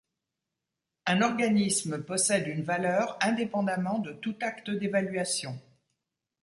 [1.05, 5.61] Un organisme possède une valeur indépendamment de tout acte d'évaluation.